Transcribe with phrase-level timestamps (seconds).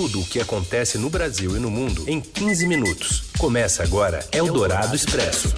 [0.00, 3.24] tudo o que acontece no Brasil e no mundo em 15 minutos.
[3.36, 5.54] Começa agora Eldorado Expresso.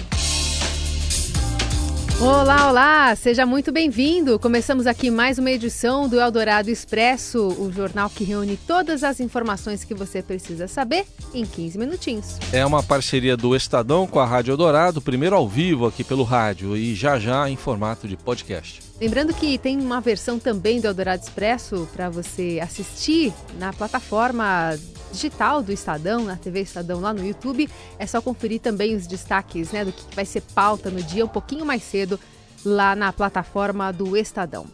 [2.21, 3.15] Olá, olá!
[3.15, 4.39] Seja muito bem-vindo!
[4.39, 9.83] Começamos aqui mais uma edição do Eldorado Expresso, o jornal que reúne todas as informações
[9.83, 12.37] que você precisa saber em 15 minutinhos.
[12.53, 16.77] É uma parceria do Estadão com a Rádio Eldorado, primeiro ao vivo aqui pelo rádio
[16.77, 18.81] e já já em formato de podcast.
[19.01, 24.77] Lembrando que tem uma versão também do Eldorado Expresso para você assistir na plataforma
[25.13, 27.69] digital do Estadão, na TV Estadão lá no YouTube.
[27.97, 31.29] É só conferir também os destaques né, do que vai ser pauta no dia um
[31.29, 32.19] pouquinho mais cedo
[32.65, 34.65] lá na plataforma do Estadão.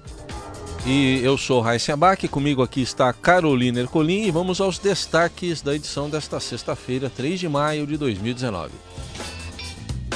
[0.86, 5.76] E eu sou Raíssa Abac, comigo aqui está Carolina Ercolim e vamos aos destaques da
[5.76, 8.72] edição desta sexta-feira, 3 de maio de 2019.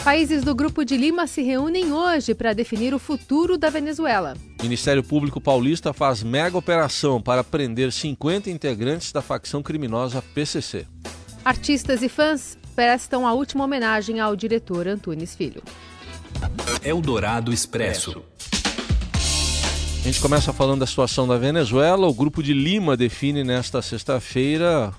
[0.04, 4.36] Países do Grupo de Lima se reúnem hoje para definir o futuro da Venezuela.
[4.62, 10.86] Ministério Público Paulista faz mega operação para prender 50 integrantes da facção criminosa PCC.
[11.46, 15.64] Artistas e fãs prestam a última homenagem ao diretor Antunes Filho.
[16.84, 18.22] Eldorado Expresso.
[20.02, 22.06] A gente começa falando da situação da Venezuela.
[22.08, 24.94] O Grupo de Lima define nesta sexta-feira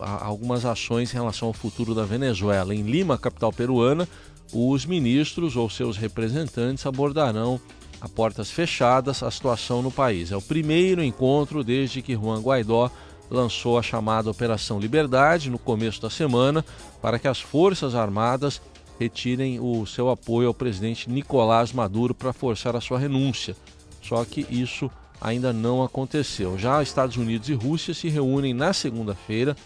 [0.00, 2.74] algumas ações em relação ao futuro da Venezuela.
[2.74, 4.08] Em Lima, capital peruana,
[4.52, 7.60] os ministros ou seus representantes abordarão
[8.00, 10.30] a portas fechadas a situação no país.
[10.30, 12.90] É o primeiro encontro desde que Juan Guaidó
[13.30, 16.64] lançou a chamada Operação Liberdade no começo da semana
[17.02, 18.60] para que as Forças Armadas
[18.98, 23.56] retirem o seu apoio ao presidente Nicolás Maduro para forçar a sua renúncia.
[24.02, 26.58] Só que isso ainda não aconteceu.
[26.58, 29.56] Já Estados Unidos e Rússia se reúnem na segunda-feira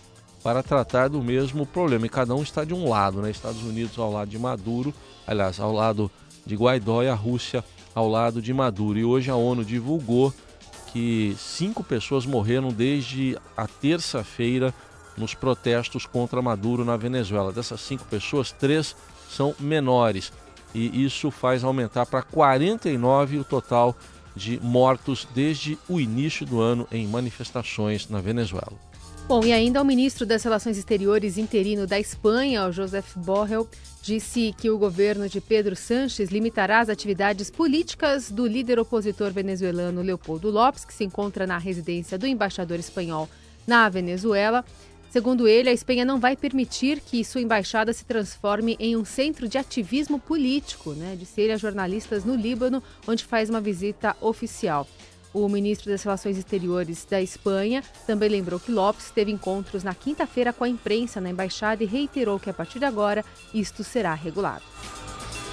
[0.42, 2.06] para tratar do mesmo problema.
[2.06, 3.30] E cada um está de um lado, né?
[3.30, 4.94] Estados Unidos ao lado de Maduro,
[5.26, 6.10] aliás, ao lado
[6.46, 8.98] de Guaidó e a Rússia ao lado de Maduro.
[8.98, 10.32] E hoje a ONU divulgou
[10.92, 14.74] que cinco pessoas morreram desde a terça-feira
[15.16, 17.52] nos protestos contra Maduro na Venezuela.
[17.52, 18.96] Dessas cinco pessoas, três
[19.28, 20.32] são menores.
[20.74, 23.94] E isso faz aumentar para 49 o total
[24.34, 28.89] de mortos desde o início do ano em manifestações na Venezuela.
[29.30, 33.68] Bom, e ainda o ministro das Relações Exteriores interino da Espanha, o Borrell,
[34.02, 40.02] disse que o governo de Pedro Sanches limitará as atividades políticas do líder opositor venezuelano
[40.02, 43.28] Leopoldo Lopes, que se encontra na residência do embaixador espanhol
[43.68, 44.64] na Venezuela.
[45.10, 49.46] Segundo ele, a Espanha não vai permitir que sua embaixada se transforme em um centro
[49.46, 54.88] de ativismo político, né, disse ele a jornalistas no Líbano, onde faz uma visita oficial.
[55.32, 60.52] O ministro das Relações Exteriores da Espanha também lembrou que Lopes teve encontros na quinta-feira
[60.52, 63.24] com a imprensa na embaixada e reiterou que a partir de agora
[63.54, 64.64] isto será regulado.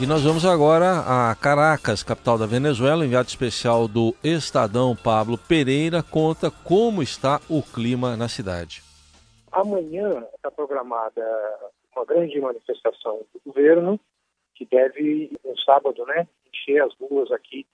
[0.01, 3.01] E nós vamos agora a Caracas, capital da Venezuela.
[3.01, 8.81] O enviado especial do Estadão, Pablo Pereira, conta como está o clima na cidade.
[9.51, 11.21] Amanhã está programada
[11.95, 13.99] uma grande manifestação do governo,
[14.55, 17.65] que deve, no sábado, né, encher as ruas aqui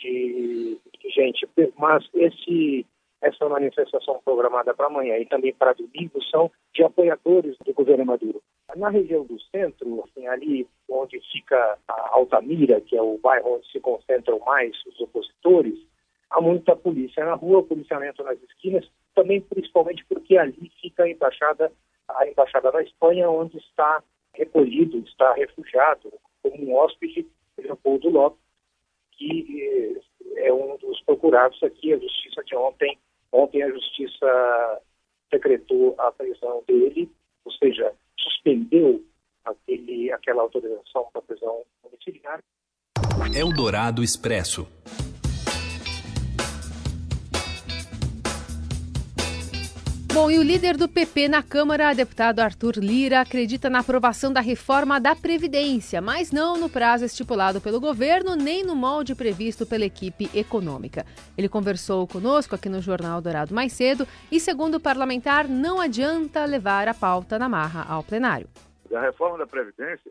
[0.00, 1.48] de, de gente.
[1.76, 2.86] Mas esse,
[3.20, 8.42] essa manifestação programada para amanhã e também para domingo são de apoiadores do governo Maduro.
[8.76, 13.70] Na região do centro, assim, ali onde fica a Altamira, que é o bairro onde
[13.70, 15.78] se concentram mais os opositores,
[16.30, 21.72] há muita polícia na rua, policiamento nas esquinas, também principalmente porque ali fica a embaixada,
[22.08, 24.02] a embaixada da Espanha, onde está
[24.34, 27.26] recolhido, está refugiado como um hóspede
[27.58, 28.47] Leopoldo Lopes,
[29.18, 30.00] que
[30.36, 32.98] eh, é um dos procurados aqui, a justiça de ontem.
[33.32, 34.80] Ontem a justiça
[35.30, 37.10] decretou a prisão dele,
[37.44, 39.04] ou seja, suspendeu
[39.44, 42.42] aquele, aquela autorização para prisão domiciliar.
[43.34, 44.66] Eldorado Expresso.
[50.20, 54.40] Bom, e o líder do PP na Câmara, deputado Arthur Lira, acredita na aprovação da
[54.40, 59.84] reforma da Previdência, mas não no prazo estipulado pelo governo, nem no molde previsto pela
[59.84, 61.06] equipe econômica.
[61.36, 66.44] Ele conversou conosco aqui no Jornal Dourado mais cedo e, segundo o parlamentar, não adianta
[66.44, 68.48] levar a pauta na marra ao plenário.
[68.92, 70.10] A reforma da Previdência,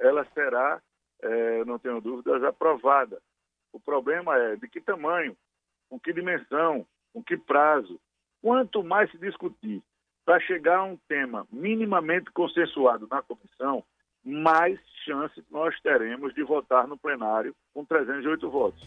[0.00, 0.80] ela será,
[1.22, 3.20] é, não tenho dúvidas, aprovada.
[3.74, 5.36] O problema é de que tamanho,
[5.90, 8.00] com que dimensão, com que prazo,
[8.44, 9.82] Quanto mais se discutir
[10.22, 13.82] para chegar a um tema minimamente consensuado na comissão,
[14.22, 18.86] mais chance nós teremos de votar no plenário com 308 votos.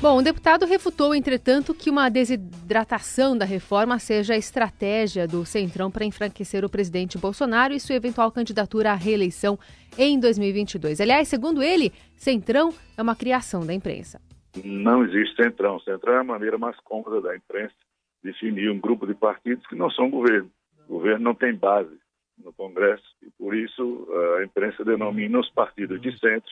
[0.00, 5.88] Bom, o deputado refutou, entretanto, que uma desidratação da reforma seja a estratégia do Centrão
[5.88, 9.56] para enfraquecer o presidente Bolsonaro e sua eventual candidatura à reeleição
[9.96, 11.00] em 2022.
[11.00, 14.20] Aliás, segundo ele, Centrão é uma criação da imprensa
[14.64, 15.78] não existe centrão.
[15.80, 17.74] Centrão é a maneira mais cômoda da imprensa
[18.22, 20.50] definir um grupo de partidos que não são governo.
[20.88, 21.98] O governo não tem base
[22.38, 24.08] no Congresso e, por isso,
[24.38, 26.50] a imprensa denomina os partidos de centro,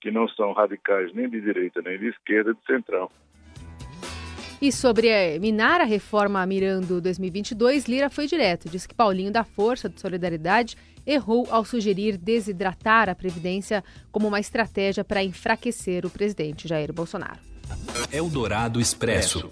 [0.00, 3.10] que não são radicais nem de direita nem de esquerda, de centrão.
[4.60, 8.68] E sobre eh, minar a reforma Mirando 2022, Lira foi direto.
[8.68, 10.76] Diz que Paulinho da Força de Solidariedade
[11.08, 13.82] errou ao sugerir desidratar a Previdência
[14.12, 17.40] como uma estratégia para enfraquecer o presidente Jair Bolsonaro.
[18.12, 19.48] Eldorado Expresso.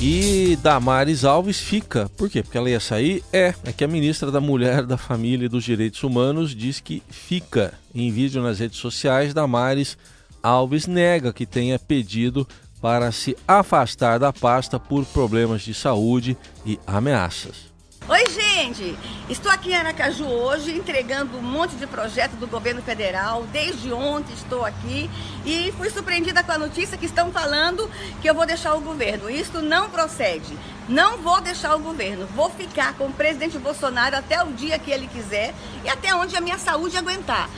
[0.00, 2.10] E Damares Alves fica.
[2.10, 2.42] Por quê?
[2.42, 3.24] Porque ela ia sair?
[3.32, 7.02] É, é que a ministra da Mulher, da Família e dos Direitos Humanos diz que
[7.08, 7.72] fica.
[7.94, 9.96] Em vídeo nas redes sociais, Damares
[10.42, 12.46] Alves nega que tenha pedido
[12.82, 16.36] para se afastar da pasta por problemas de saúde
[16.66, 17.73] e ameaças.
[18.06, 18.98] Oi, gente!
[19.30, 23.46] Estou aqui em Aracaju hoje entregando um monte de projetos do governo federal.
[23.50, 25.08] Desde ontem estou aqui
[25.46, 27.90] e fui surpreendida com a notícia que estão falando
[28.20, 29.30] que eu vou deixar o governo.
[29.30, 30.54] Isso não procede.
[30.86, 32.26] Não vou deixar o governo.
[32.26, 36.36] Vou ficar com o presidente Bolsonaro até o dia que ele quiser e até onde
[36.36, 37.48] a minha saúde aguentar.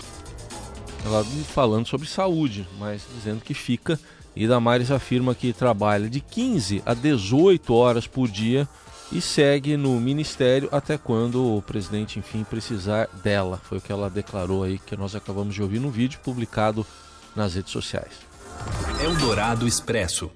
[1.05, 3.99] Ela falando sobre saúde, mas dizendo que fica.
[4.37, 8.69] E Damares afirma que trabalha de 15 a 18 horas por dia
[9.13, 13.61] e segue no ministério até quando o presidente, enfim, precisar dela.
[13.65, 16.87] Foi o que ela declarou aí, que nós acabamos de ouvir no vídeo publicado
[17.35, 18.13] nas redes sociais.
[19.03, 20.31] Eldorado Expresso.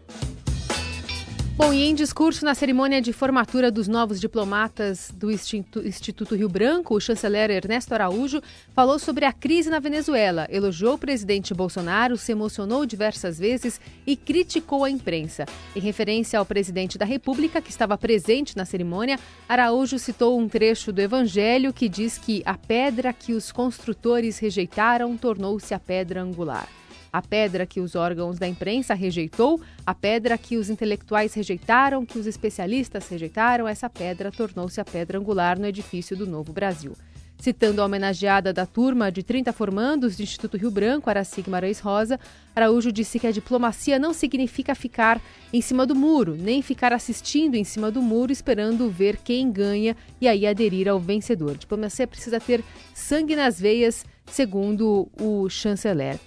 [1.60, 6.94] Bom, e em discurso na cerimônia de formatura dos novos diplomatas do Instituto Rio Branco,
[6.94, 8.40] o chanceler Ernesto Araújo
[8.74, 14.16] falou sobre a crise na Venezuela, elogiou o presidente Bolsonaro, se emocionou diversas vezes e
[14.16, 15.44] criticou a imprensa.
[15.76, 20.90] Em referência ao presidente da República, que estava presente na cerimônia, Araújo citou um trecho
[20.90, 26.79] do Evangelho que diz que a pedra que os construtores rejeitaram tornou-se a pedra angular
[27.12, 32.18] a pedra que os órgãos da imprensa rejeitou, a pedra que os intelectuais rejeitaram, que
[32.18, 36.94] os especialistas rejeitaram, essa pedra tornou-se a pedra angular no edifício do Novo Brasil.
[37.40, 42.20] Citando a homenageada da turma de 30 formandos do Instituto Rio Branco, Araci Guimarães Rosa,
[42.54, 45.18] Araújo disse que a diplomacia não significa ficar
[45.50, 49.96] em cima do muro, nem ficar assistindo em cima do muro esperando ver quem ganha
[50.20, 51.56] e aí aderir ao vencedor.
[51.56, 56.20] Diplomacia precisa ter sangue nas veias, segundo o chanceler.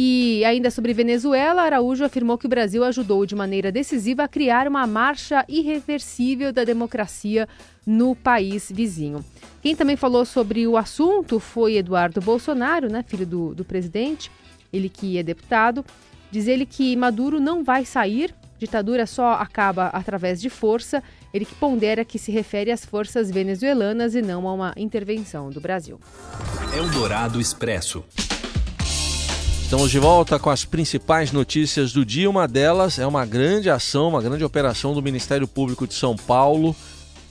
[0.00, 4.68] E ainda sobre Venezuela, Araújo afirmou que o Brasil ajudou de maneira decisiva a criar
[4.68, 7.48] uma marcha irreversível da democracia
[7.84, 9.24] no país vizinho.
[9.60, 14.30] Quem também falou sobre o assunto foi Eduardo Bolsonaro, né, filho do, do presidente,
[14.72, 15.84] ele que é deputado.
[16.30, 21.02] Diz ele que Maduro não vai sair, ditadura só acaba através de força.
[21.34, 25.60] Ele que pondera que se refere às forças venezuelanas e não a uma intervenção do
[25.60, 25.98] Brasil.
[26.72, 28.04] Eldorado Expresso.
[29.68, 32.30] Estamos de volta com as principais notícias do dia.
[32.30, 36.74] Uma delas é uma grande ação, uma grande operação do Ministério Público de São Paulo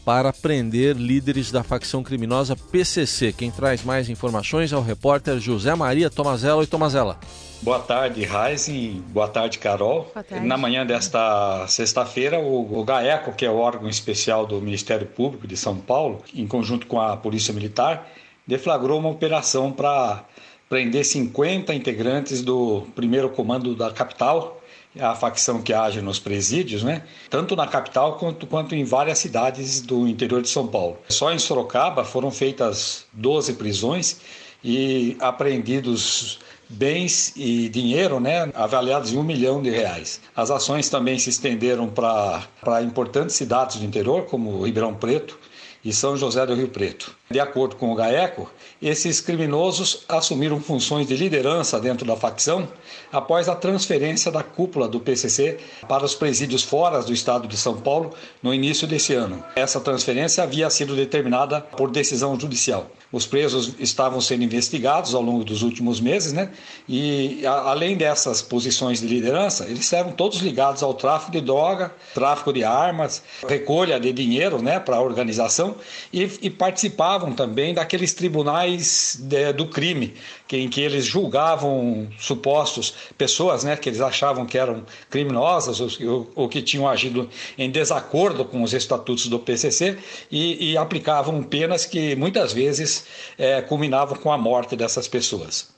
[0.05, 3.33] para prender líderes da facção criminosa PCC.
[3.33, 6.57] Quem traz mais informações é o repórter José Maria Tomazella.
[6.57, 7.19] Oi, Tomazella.
[7.63, 9.03] Boa tarde, Raizen.
[9.07, 10.11] Boa tarde, Carol.
[10.13, 10.45] Boa tarde.
[10.45, 15.57] Na manhã desta sexta-feira, o GAECO, que é o órgão especial do Ministério Público de
[15.57, 18.07] São Paulo, em conjunto com a Polícia Militar,
[18.45, 20.23] deflagrou uma operação para
[20.69, 24.61] prender 50 integrantes do primeiro comando da capital,
[24.99, 27.03] a facção que age nos presídios, né?
[27.29, 30.97] tanto na capital quanto, quanto em várias cidades do interior de São Paulo.
[31.09, 34.19] Só em Sorocaba foram feitas 12 prisões
[34.63, 40.19] e apreendidos bens e dinheiro, né, avaliados em um milhão de reais.
[40.35, 45.39] As ações também se estenderam para importantes cidades do interior, como Ribeirão Preto
[45.87, 47.15] e São José do Rio Preto.
[47.31, 48.49] De acordo com o GAECO,
[48.81, 52.67] esses criminosos assumiram funções de liderança dentro da facção
[53.09, 57.77] após a transferência da cúpula do PCC para os presídios fora do estado de São
[57.77, 58.13] Paulo
[58.43, 59.41] no início desse ano.
[59.55, 62.91] Essa transferência havia sido determinada por decisão judicial.
[63.09, 66.51] Os presos estavam sendo investigados ao longo dos últimos meses, né?
[66.89, 71.93] E a, além dessas posições de liderança, eles eram todos ligados ao tráfico de droga,
[72.13, 75.76] tráfico de armas, recolha de dinheiro, né, para a organização
[76.11, 80.13] e, e participavam também daqueles tribunais de, do crime,
[80.47, 86.31] que, em que eles julgavam supostos pessoas né, que eles achavam que eram criminosas ou,
[86.35, 89.97] ou que tinham agido em desacordo com os estatutos do PCC
[90.31, 93.05] e, e aplicavam penas que muitas vezes
[93.37, 95.69] é, culminavam com a morte dessas pessoas.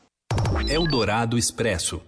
[0.67, 2.01] Eldorado Expresso.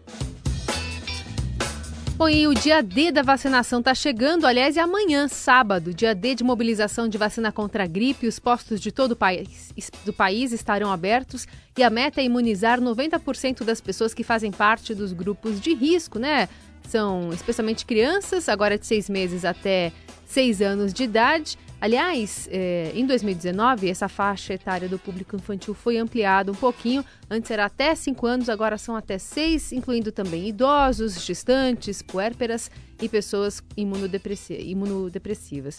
[2.29, 6.43] E o dia D da vacinação está chegando, aliás, é amanhã, sábado, dia D de
[6.43, 8.27] mobilização de vacina contra a gripe.
[8.27, 9.73] Os postos de todo o país,
[10.05, 11.47] do país estarão abertos
[11.77, 16.19] e a meta é imunizar 90% das pessoas que fazem parte dos grupos de risco,
[16.19, 16.47] né?
[16.87, 19.91] vacinação, especialmente crianças, agora de seis meses até
[20.25, 21.57] seis anos de idade.
[21.81, 27.03] Aliás, é, em 2019, essa faixa etária do público infantil foi ampliada um pouquinho.
[27.27, 32.69] Antes era até 5 anos, agora são até 6, incluindo também idosos, gestantes, puérperas
[33.01, 35.77] e pessoas imunodepressivas.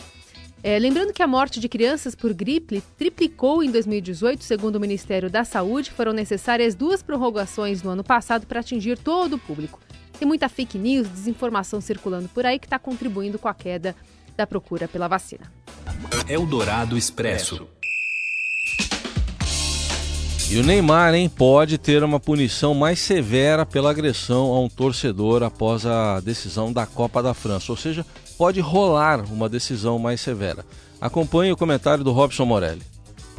[0.61, 5.30] É, lembrando que a morte de crianças por gripe triplicou em 2018, segundo o Ministério
[5.30, 5.92] da Saúde.
[5.92, 9.78] Foram necessárias duas prorrogações no ano passado para atingir todo o público.
[10.18, 13.94] Tem muita fake news, desinformação circulando por aí que está contribuindo com a queda
[14.37, 15.53] da procura pela vacina.
[16.29, 17.67] Eldorado Expresso.
[20.51, 25.43] E o Neymar, hein, pode ter uma punição mais severa pela agressão a um torcedor
[25.43, 27.73] após a decisão da Copa da França.
[27.73, 28.05] Ou seja,
[28.37, 30.62] pode rolar uma decisão mais severa.
[31.01, 32.91] Acompanhe o comentário do Robson Morelli.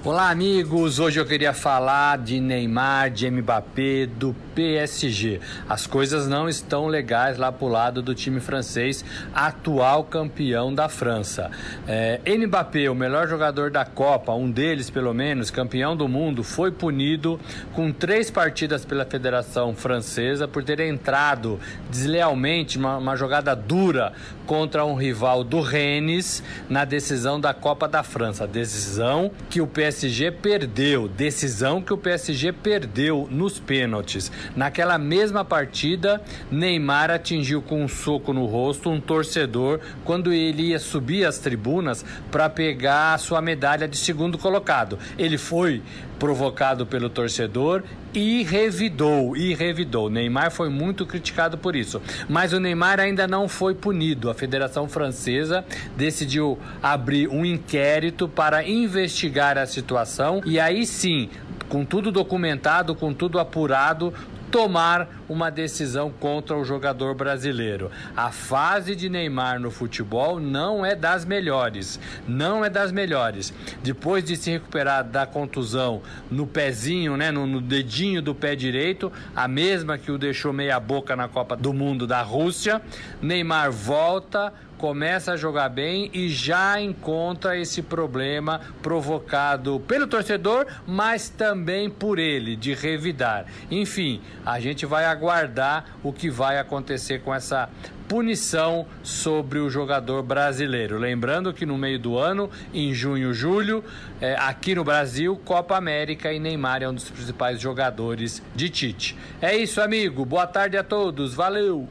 [0.06, 1.00] Olá, amigos.
[1.00, 5.40] Hoje eu queria falar de Neymar, de Mbappé, do PSG.
[5.70, 11.50] As coisas não estão legais lá pro lado do time francês, atual campeão da França.
[11.88, 16.70] É, Mbappé, o melhor jogador da Copa, um deles pelo menos, campeão do mundo, foi
[16.70, 17.40] punido
[17.72, 21.58] com três partidas pela Federação Francesa por ter entrado
[21.90, 24.12] deslealmente uma, uma jogada dura
[24.46, 28.46] contra um rival do Rennes na decisão da Copa da França.
[28.46, 34.32] Decisão que o PSG PSG perdeu, decisão que o PSG perdeu nos pênaltis.
[34.56, 36.20] Naquela mesma partida,
[36.50, 42.04] Neymar atingiu com um soco no rosto um torcedor quando ele ia subir as tribunas
[42.32, 44.98] para pegar a sua medalha de segundo colocado.
[45.16, 45.84] Ele foi
[46.20, 50.10] provocado pelo torcedor e revidou, e revidou.
[50.10, 52.02] Neymar foi muito criticado por isso.
[52.30, 54.30] Mas o Neymar ainda não foi punido.
[54.30, 55.66] A Federação Francesa
[55.98, 61.30] decidiu abrir um inquérito para investigar a situação e aí sim,
[61.68, 64.14] com tudo documentado, com tudo apurado,
[64.54, 67.90] tomar uma decisão contra o jogador brasileiro.
[68.16, 73.52] A fase de Neymar no futebol não é das melhores, não é das melhores.
[73.82, 79.12] Depois de se recuperar da contusão no pezinho, né, no, no dedinho do pé direito,
[79.36, 82.80] a mesma que o deixou meia boca na Copa do Mundo da Rússia,
[83.24, 84.54] Neymar volta
[84.84, 92.20] começa a jogar bem e já encontra esse problema provocado pelo torcedor, mas também por
[92.20, 93.46] ele, de revidar.
[93.72, 97.70] Enfim, a gente vai aguardar o que vai acontecer com essa
[98.10, 100.98] punição sobre o jogador brasileiro.
[100.98, 103.86] Lembrando que no meio do ano, em junho, julho,
[104.20, 109.18] é, aqui no Brasil, Copa América e Neymar é um dos principais jogadores de Tite.
[109.42, 110.26] É isso, amigo.
[110.26, 111.34] Boa tarde a todos.
[111.34, 111.88] Valeu!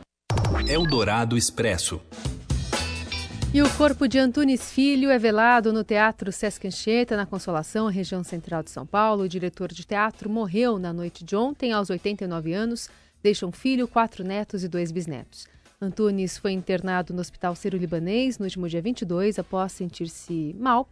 [0.68, 1.98] Eldorado Expresso.
[3.54, 8.24] E o corpo de Antunes Filho é velado no Teatro Sesc Anchieta, na Consolação, região
[8.24, 9.24] central de São Paulo.
[9.24, 12.88] O diretor de teatro morreu na noite de ontem, aos 89 anos.
[13.22, 15.46] Deixa um filho, quatro netos e dois bisnetos.
[15.78, 20.88] Antunes foi internado no Hospital Sírio-Libanês no último dia 22, após sentir-se mal.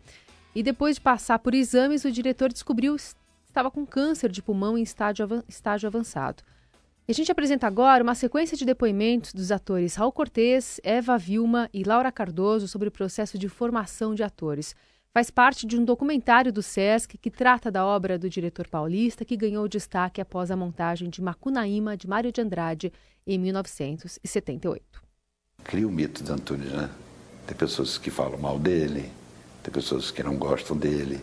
[0.54, 3.02] E depois de passar por exames, o diretor descobriu que
[3.48, 6.42] estava com câncer de pulmão em estágio avançado.
[7.10, 11.68] E a gente apresenta agora uma sequência de depoimentos dos atores Raul Cortez, Eva Vilma
[11.74, 14.76] e Laura Cardoso sobre o processo de formação de atores.
[15.12, 19.36] Faz parte de um documentário do SESC que trata da obra do diretor paulista que
[19.36, 22.92] ganhou destaque após a montagem de Macunaíma, de Mário de Andrade,
[23.26, 25.02] em 1978.
[25.64, 26.88] Cria o mito de Antunes, né?
[27.44, 29.10] Tem pessoas que falam mal dele,
[29.64, 31.20] tem pessoas que não gostam dele,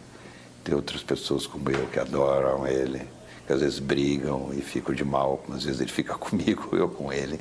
[0.65, 3.15] tem outras pessoas como eu que adoram ele
[3.47, 7.11] que às vezes brigam e ficam de mal, às vezes ele fica comigo, eu com
[7.11, 7.39] ele.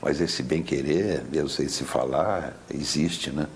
[0.00, 3.46] Mas esse bem-querer, eu sei se falar, existe, né?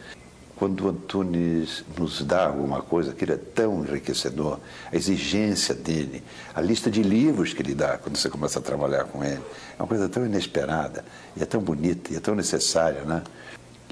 [0.54, 4.58] Quando o Antunes nos dá alguma coisa, aquilo é tão enriquecedor,
[4.90, 6.22] a exigência dele,
[6.54, 9.42] a lista de livros que ele dá quando você começa a trabalhar com ele,
[9.78, 11.04] é uma coisa tão inesperada,
[11.36, 13.22] e é tão bonita, e é tão necessária, né?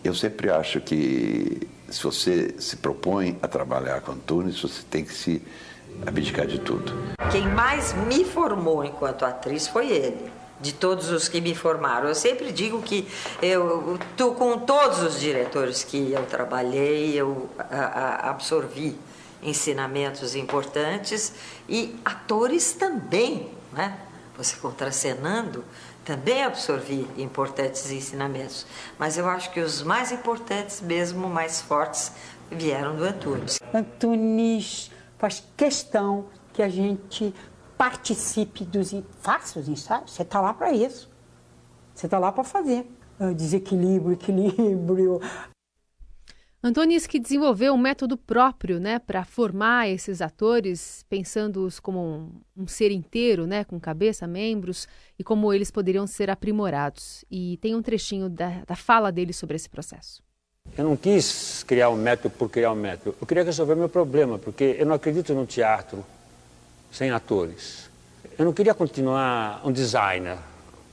[0.03, 5.13] Eu sempre acho que se você se propõe a trabalhar com Antunes, você tem que
[5.13, 5.43] se
[6.07, 6.93] abdicar de tudo.
[7.31, 10.33] Quem mais me formou enquanto atriz foi ele.
[10.61, 12.09] De todos os que me formaram.
[12.09, 13.07] Eu sempre digo que
[13.43, 18.97] eu, tô com todos os diretores que eu trabalhei, eu a, a, absorvi
[19.43, 21.35] ensinamentos importantes
[21.69, 23.99] e atores também, né?
[24.39, 25.65] Você contracenando,
[26.05, 28.65] também absorvi importantes ensinamentos.
[28.99, 32.13] Mas eu acho que os mais importantes, mesmo mais fortes,
[32.51, 33.59] vieram do Antunes.
[33.73, 37.35] Antunes faz questão que a gente
[37.77, 40.13] participe dos faça os ensaios.
[40.13, 41.11] Você está lá para isso.
[41.95, 42.87] Você está lá para fazer.
[43.37, 45.21] Desequilíbrio, equilíbrio.
[46.67, 52.67] Antunes que desenvolveu um método próprio, né, para formar esses atores, pensando-os como um, um,
[52.67, 57.23] ser inteiro, né, com cabeça, membros, e como eles poderiam ser aprimorados.
[57.31, 60.23] E tem um trechinho da, da fala dele sobre esse processo.
[60.77, 63.17] Eu não quis criar um método por criar um método.
[63.21, 66.05] Eu queria resolver meu problema, porque eu não acredito num teatro
[66.91, 67.89] sem atores.
[68.37, 70.37] Eu não queria continuar um designer,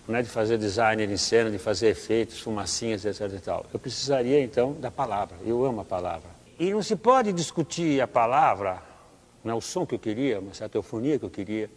[0.08, 3.22] né, de fazer designer em cena, de fazer efeitos, fumacinhas, etc.
[3.34, 3.66] E tal.
[3.74, 5.36] Eu precisaria, então, da palavra.
[5.44, 6.30] Eu amo a palavra.
[6.60, 8.84] E não se pode discutir a palavra,
[9.44, 11.72] né, o som que eu queria, uma certa eufonia que eu queria,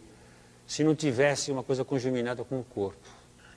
[0.67, 2.99] se não tivesse uma coisa conjuminada com o corpo.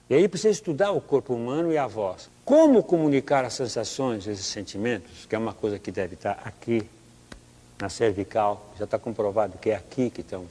[0.09, 2.31] E aí precisa estudar o corpo humano e a voz.
[2.49, 6.83] Como comunicar as sensações, esses sentimentos, que é uma coisa que deve estar aqui,
[7.79, 10.47] na cervical, já está comprovado que é aqui que estão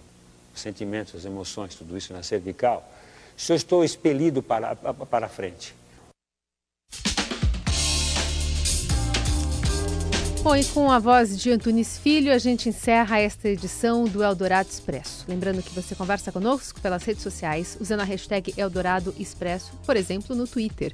[0.54, 2.88] os sentimentos, as emoções, tudo isso na cervical
[3.36, 5.74] se eu estou expelido para, para frente.
[10.44, 14.70] Bom, e com a voz de Antunes Filho, a gente encerra esta edição do Eldorado
[14.70, 15.26] Expresso.
[15.28, 20.36] Lembrando que você conversa conosco pelas redes sociais usando a hashtag Eldorado Expresso, por exemplo,
[20.36, 20.94] no Twitter.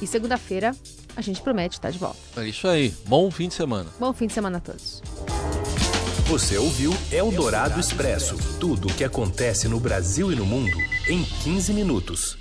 [0.00, 0.74] E segunda-feira
[1.16, 2.18] a gente promete estar de volta.
[2.36, 2.94] É isso aí.
[3.06, 3.90] Bom fim de semana.
[3.98, 5.02] Bom fim de semana a todos.
[6.26, 10.76] Você ouviu Eldorado Expresso tudo o que acontece no Brasil e no mundo
[11.08, 12.38] em 15 minutos.